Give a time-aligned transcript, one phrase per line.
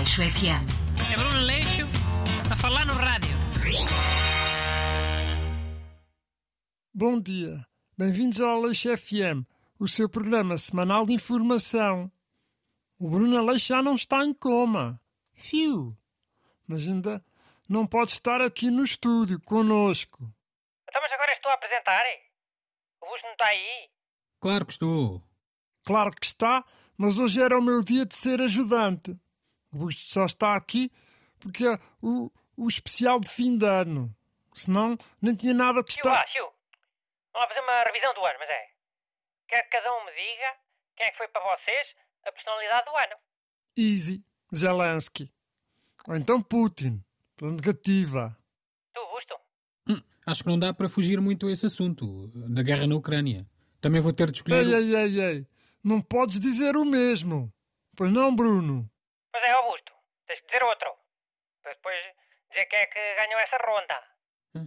[0.00, 0.64] Aleixo FM.
[1.12, 1.82] É Bruno Leixo
[2.50, 3.28] a falar no rádio.
[6.94, 7.66] Bom dia,
[7.98, 9.44] bem-vindos ao Aleixo FM,
[9.78, 12.10] o seu programa semanal de informação.
[12.98, 14.98] O Bruno Aleixo já não está em coma.
[15.34, 15.94] Fiu!
[16.66, 17.22] Mas ainda
[17.68, 20.32] não pode estar aqui no estúdio conosco.
[20.88, 22.06] Então, mas agora estou a apresentar.
[22.06, 22.18] hein?
[23.02, 23.90] O Busto não está aí.
[24.40, 25.22] Claro que estou.
[25.84, 26.64] Claro que está,
[26.96, 29.14] mas hoje era o meu dia de ser ajudante.
[29.72, 30.90] O Busto só está aqui
[31.38, 34.14] porque é o, o especial de fim de ano.
[34.54, 36.20] Senão nem tinha nada que estar.
[36.22, 36.44] ah, Xiu.
[36.44, 36.54] Vamos
[37.34, 38.66] lá fazer uma revisão do ano, mas é.
[39.48, 40.54] Quero que cada um me diga
[40.96, 41.88] quem é que foi para vocês
[42.26, 43.16] a personalidade do ano.
[43.76, 44.24] Easy,
[44.54, 45.32] Zelensky.
[46.08, 47.02] Ou então Putin,
[47.36, 48.36] pela negativa.
[48.92, 49.34] Tu, Busto?
[49.88, 53.46] Hum, acho que não dá para fugir muito a esse assunto, da guerra na Ucrânia.
[53.80, 54.66] Também vou ter de escolher.
[54.66, 55.46] Ei, o- ei, ei, ei.
[55.82, 57.52] Não podes dizer o mesmo.
[57.96, 58.90] Pois não, Bruno?
[59.32, 59.92] Mas é, Augusto.
[60.26, 60.90] Tens de dizer outro.
[61.62, 61.96] Para depois
[62.50, 64.02] dizer quem é que ganhou essa ronda.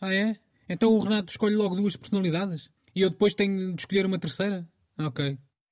[0.00, 0.34] Ah, é?
[0.68, 2.70] Então o Renato escolhe logo duas personalidades?
[2.94, 4.64] E eu depois tenho de escolher uma terceira?
[4.98, 5.24] Ok.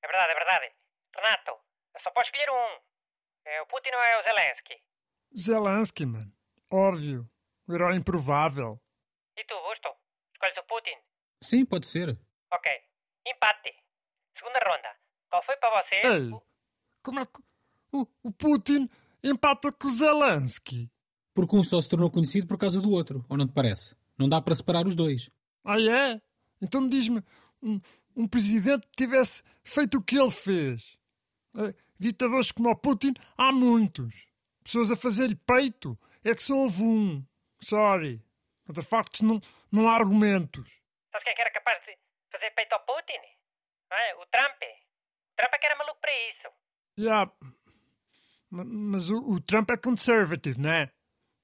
[0.03, 0.73] É verdade, é verdade.
[1.15, 1.53] Renato,
[2.03, 2.81] só podes escolher um.
[3.45, 4.83] É o Putin ou é o Zelensky?
[5.37, 6.33] Zelensky, mano.
[6.71, 7.29] Óbvio.
[7.69, 8.81] O herói improvável.
[9.37, 9.89] E tu, Busto?
[10.35, 10.97] Escolhes o Putin?
[11.43, 12.19] Sim, pode ser.
[12.53, 12.71] Ok.
[13.27, 13.73] Empate.
[14.37, 14.97] Segunda ronda.
[15.31, 16.05] Qual foi para vocês?
[16.05, 16.43] Ei, o-
[17.03, 17.41] como é que
[17.93, 18.89] o, o Putin
[19.23, 20.91] empata com o Zelensky?
[21.35, 23.97] Porque um só se tornou conhecido por causa do outro, ou não te parece?
[24.19, 25.31] Não dá para separar os dois.
[25.65, 26.21] Ah, é?
[26.61, 27.23] Então diz-me,
[27.63, 27.81] um,
[28.15, 30.99] um presidente que tivesse feito o que ele fez.
[31.57, 34.27] Eh, Ditadores como o Putin, há muitos.
[34.65, 37.25] Pessoas a fazer-lhe peito, é que só houve um.
[37.63, 38.21] Sorry.
[38.67, 40.83] Contra factos não, não há argumentos.
[41.13, 41.97] Sabes quem é que era capaz de
[42.31, 43.21] fazer peito ao Putin?
[43.89, 44.15] Não é?
[44.17, 44.63] O Trump.
[44.63, 46.49] O Trump é que era maluco para isso.
[46.99, 47.33] Yeah.
[48.53, 50.93] Ma- Mas o, o Trump é conservative, não é?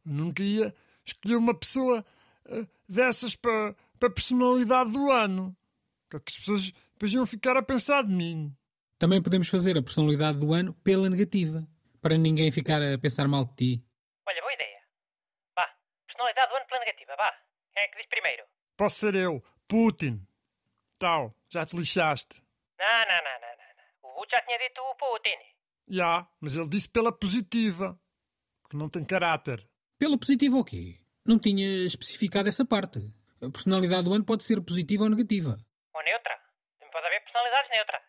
[0.05, 0.75] Eu nunca ia
[1.05, 2.05] escolher uma pessoa
[2.47, 5.57] eh, dessas para a personalidade do ano.
[6.09, 8.55] Porque as pessoas depois iam ficar a pensar de mim.
[8.99, 11.67] Também podemos fazer a personalidade do ano pela negativa,
[12.01, 13.85] para ninguém ficar a pensar mal de ti.
[14.27, 14.81] Olha, boa ideia.
[15.55, 15.69] Vá.
[16.07, 17.15] Personalidade do ano pela negativa.
[17.17, 17.33] Vá.
[17.75, 18.45] Quem é que diz primeiro?
[18.77, 20.27] Posso ser eu, Putin.
[20.99, 22.43] Tal, já te lixaste.
[22.79, 23.75] Não, não, não, não, não.
[23.77, 24.11] não.
[24.11, 25.37] O Bush já tinha dito o Putin.
[25.89, 27.99] Já, mas ele disse pela positiva.
[28.71, 29.67] Que não tem caráter.
[29.99, 31.01] Pela positiva o quê?
[31.27, 32.99] Não tinha especificado essa parte.
[33.41, 35.57] A personalidade do ano pode ser positiva ou negativa.
[35.95, 36.37] Ou neutra.
[36.79, 38.03] Também pode haver personalidades neutras.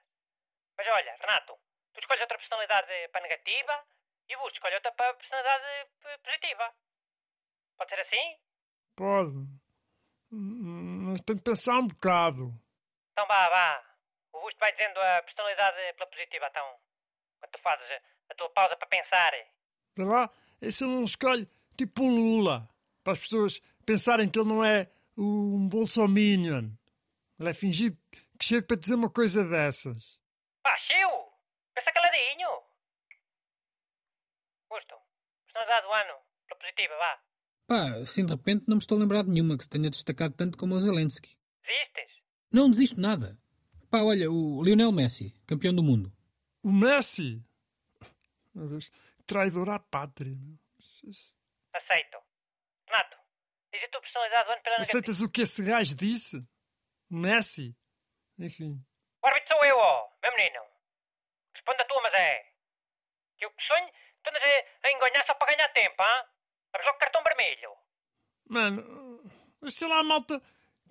[0.78, 1.53] Mas olha, Renato,
[1.94, 3.84] tu escolhes outra personalidade para negativa
[4.28, 5.89] e o Bush escolhe outra para personalidade
[6.23, 6.73] positiva.
[7.78, 8.38] Pode ser assim?
[8.95, 9.38] Pode.
[10.31, 12.53] Hum, Mas tenho que pensar um bocado.
[13.13, 13.84] Então vá, vá.
[14.34, 16.79] O Busto vai dizendo a personalidade pela positiva, então.
[17.39, 17.88] Quando tu fazes
[18.29, 19.31] a tua pausa para pensar.
[19.95, 20.29] Vê lá,
[20.61, 22.69] esse ele não escolhe tipo o Lula.
[23.03, 26.72] Para as pessoas pensarem que ele não é um bolsominion.
[27.39, 27.97] Ele é fingido
[28.38, 30.19] que chega para dizer uma coisa dessas.
[30.61, 31.09] Pá, chiu!
[31.73, 32.50] Pensa caladinho!
[34.69, 34.95] Busto,
[35.45, 36.13] personalidade do ano
[36.47, 37.19] pela positiva, vá.
[37.67, 40.33] Pá, assim de repente não me estou a lembrar de nenhuma que se tenha destacado
[40.33, 41.38] tanto como o Zelensky.
[41.63, 42.21] Desistes?
[42.51, 43.38] Não desisto nada.
[43.89, 46.11] Pá, olha, o Lionel Messi, campeão do mundo.
[46.64, 47.44] O Messi!
[48.53, 48.92] Meu Deus,
[49.25, 50.36] traidor à pátria.
[51.74, 52.18] Aceito.
[52.86, 53.18] Renato,
[53.72, 54.98] diz a tua personalidade do ano pela negativa.
[54.98, 56.38] Aceitas o que esse gajo disse?
[57.09, 57.75] O Messi?
[58.38, 58.84] Enfim.
[59.22, 60.62] O árbitro sou eu, ó, meu menino.
[61.53, 62.44] Responde a tua, mas é.
[63.38, 63.90] Que eu que sonho,
[64.24, 64.44] tu andas
[64.84, 66.25] a, enganhar só para ganhar tempo, hã?
[66.74, 67.72] Vamos logo cartão vermelho.
[68.50, 69.31] Mano,
[69.69, 70.42] sei lá a malta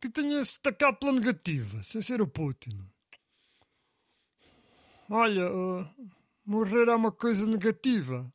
[0.01, 2.89] que tenha se destacado pela negativa, sem ser o Putin.
[5.11, 5.85] Olha, uh,
[6.45, 8.31] morrer é uma coisa negativa.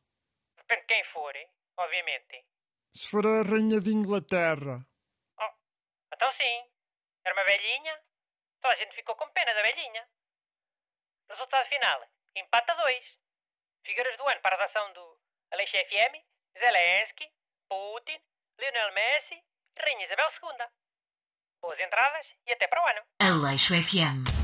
[0.56, 1.48] Depende de quem for, hein?
[1.76, 2.46] obviamente.
[2.94, 4.86] Se for a Rainha de Inglaterra.
[5.38, 5.52] Oh,
[6.12, 6.70] então sim.
[7.24, 8.00] Era uma velhinha.
[8.60, 10.08] Toda a gente ficou com pena da velhinha.
[11.30, 12.06] Resultado final.
[12.36, 13.04] Empate a dois.
[13.84, 15.18] Figuras do ano para a redação do
[15.52, 16.24] Aleixo FM,
[16.58, 17.30] Zelensky,
[17.68, 18.20] Putin,
[18.58, 19.42] Lionel Messi
[19.76, 20.66] e Rainha Isabel II.
[21.60, 23.02] Boas entradas e até para o ano.
[23.20, 24.43] Aleixo FM.